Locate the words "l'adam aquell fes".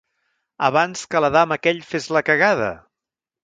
1.21-2.11